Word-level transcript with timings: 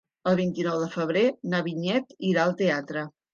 El 0.29 0.35
vint-i-nou 0.37 0.79
de 0.83 0.87
febrer 0.95 1.23
na 1.51 1.61
Vinyet 1.69 2.17
irà 2.31 2.47
al 2.47 2.57
teatre. 2.65 3.07